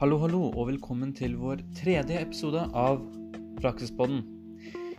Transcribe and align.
Hallo, 0.00 0.16
hallo, 0.18 0.48
og 0.58 0.64
velkommen 0.72 1.12
til 1.14 1.36
vår 1.38 1.60
tredje 1.78 2.16
episode 2.18 2.64
av 2.74 2.96
Praksispodden. 3.60 4.24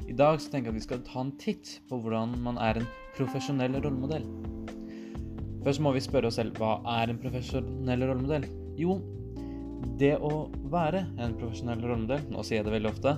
I 0.08 0.14
dag 0.16 0.40
så 0.40 0.54
tenker 0.54 0.70
jeg 0.70 0.72
at 0.72 0.78
vi 0.78 0.84
skal 0.86 1.02
ta 1.04 1.20
en 1.20 1.34
titt 1.36 1.72
på 1.90 2.00
hvordan 2.00 2.38
man 2.46 2.56
er 2.64 2.80
en 2.80 2.88
profesjonell 3.18 3.76
rollemodell. 3.76 4.24
Først 5.66 5.84
må 5.84 5.92
vi 5.98 6.06
spørre 6.06 6.32
oss 6.32 6.40
selv 6.40 6.56
hva 6.62 6.78
er 6.94 7.12
en 7.12 7.20
profesjonell 7.20 8.08
rollemodell? 8.08 8.48
Jo, 8.80 9.02
det 10.00 10.14
å 10.16 10.46
være 10.72 11.04
en 11.20 11.36
profesjonell 11.42 11.84
rollemodell, 11.84 12.24
nå 12.32 12.48
sier 12.48 12.62
jeg 12.62 12.70
det 12.70 12.78
veldig 12.78 12.94
ofte, 12.96 13.18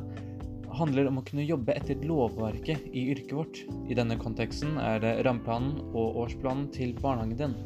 handler 0.82 1.12
om 1.12 1.22
å 1.22 1.28
kunne 1.30 1.46
jobbe 1.46 1.78
etter 1.78 2.02
lovverket 2.10 2.90
i 2.90 3.06
yrket 3.14 3.38
vårt. 3.38 3.66
I 3.86 4.02
denne 4.02 4.18
konteksten 4.18 4.82
er 4.82 5.06
det 5.06 5.20
rammeplanen 5.30 5.78
og 5.94 6.24
årsplanen 6.26 6.72
til 6.74 6.98
barnehagen 6.98 7.38
din. 7.38 7.60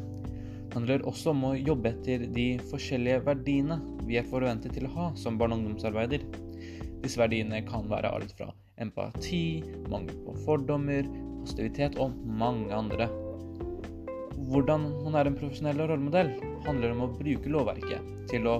Handler 0.71 1.03
også 1.07 1.33
om 1.33 1.49
å 1.49 1.55
jobbe 1.57 1.91
etter 1.91 2.27
de 2.31 2.45
forskjellige 2.69 3.25
verdiene 3.25 3.79
vi 4.07 4.17
er 4.19 4.27
forventet 4.27 4.75
til 4.77 4.87
å 4.87 4.93
ha 4.95 5.07
som 5.19 5.37
barne- 5.39 5.57
og 5.57 5.65
ungdomsarbeider. 5.65 6.23
Disse 7.03 7.19
verdiene 7.19 7.59
kan 7.67 7.89
være 7.91 8.11
alt 8.13 8.31
fra 8.37 8.51
empati, 8.81 9.63
mangel 9.91 10.15
på 10.25 10.35
fordommer, 10.45 11.07
positivitet 11.41 11.97
og 11.99 12.15
mange 12.25 12.71
andre. 12.75 13.09
Hvordan 14.51 14.87
man 15.05 15.15
er 15.15 15.29
en 15.29 15.37
profesjonell 15.37 15.79
rollemodell, 15.79 16.31
handler 16.65 16.95
om 16.95 17.05
å 17.05 17.11
bruke 17.17 17.51
lovverket 17.51 18.27
til 18.31 18.47
å 18.47 18.59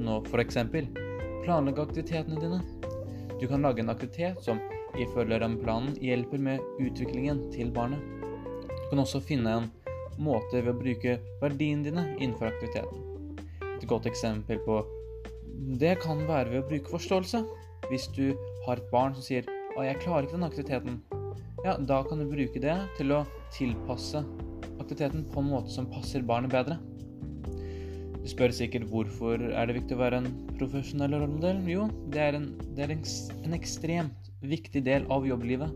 nå 0.00 0.20
f.eks. 0.26 0.58
planlegge 1.44 1.86
aktivitetene 1.86 2.40
dine. 2.40 2.60
Du 3.40 3.46
kan 3.48 3.62
lage 3.64 3.80
en 3.82 3.92
aktivitet 3.92 4.42
som 4.44 4.60
ifølge 5.00 5.38
rammeplanen 5.40 5.94
hjelper 6.02 6.42
med 6.42 6.64
utviklingen 6.82 7.46
til 7.54 7.70
barnet. 7.74 8.02
Du 8.68 8.90
kan 8.90 9.02
også 9.04 9.22
finne 9.24 9.54
en 9.56 9.70
måte 10.20 10.60
ved 10.60 10.72
å 10.74 10.78
bruke 10.78 11.18
verdiene 11.40 11.86
dine 11.86 12.06
innenfor 12.18 12.50
aktiviteten. 12.50 13.06
Et 13.80 13.88
godt 13.88 14.08
eksempel 14.10 14.60
på 14.66 14.82
det 15.80 15.96
kan 16.02 16.22
være 16.28 16.52
ved 16.52 16.62
å 16.62 16.68
bruke 16.68 16.92
forståelse. 16.92 17.42
Hvis 17.90 18.06
du 18.16 18.36
har 18.66 18.78
et 18.78 18.90
barn 18.92 19.14
som 19.14 19.24
sier 19.24 19.44
'Å, 19.44 19.84
jeg 19.84 20.00
klarer 20.00 20.26
ikke 20.26 20.38
den 20.38 20.48
aktiviteten', 20.50 21.00
ja, 21.64 21.76
da 21.76 22.02
kan 22.02 22.18
du 22.18 22.24
bruke 22.24 22.60
det 22.60 22.76
til 22.96 23.12
å 23.12 23.26
tilpasse 23.52 24.24
aktiviteten 24.80 25.26
på 25.30 25.40
en 25.40 25.50
måte 25.50 25.70
som 25.70 25.86
passer 25.86 26.22
barnet 26.22 26.50
bedre. 26.50 26.78
Du 28.20 28.28
spør 28.28 28.52
sikkert 28.52 28.88
hvorfor 28.90 29.40
er 29.40 29.66
det 29.66 29.76
viktig 29.76 29.96
å 29.96 30.02
være 30.02 30.20
en 30.20 30.32
profesjonell 30.58 31.12
rollemodell? 31.12 31.62
Jo, 31.68 31.88
det 32.12 32.20
er, 32.20 32.34
en, 32.34 32.58
det 32.76 32.84
er 32.84 32.90
en, 32.96 33.04
en 33.44 33.54
ekstremt 33.54 34.32
viktig 34.42 34.84
del 34.84 35.06
av 35.12 35.26
jobblivet 35.28 35.70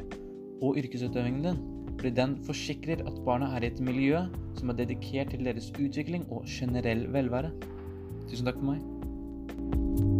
og 0.62 0.76
yrkesutøvingen 0.76 1.42
din 1.42 1.73
fordi 1.98 2.14
den 2.16 2.34
forsikrer 2.46 3.04
at 3.06 3.20
barna 3.26 3.52
er 3.56 3.64
i 3.64 3.70
et 3.72 3.80
miljø 3.84 4.24
som 4.58 4.70
er 4.70 4.80
dedikert 4.82 5.32
til 5.34 5.44
deres 5.46 5.70
utvikling 5.78 6.26
og 6.30 6.48
generell 6.48 7.06
velvære. 7.12 7.54
Tusen 8.30 8.48
takk 8.48 8.60
for 8.60 8.74
meg. 8.74 10.13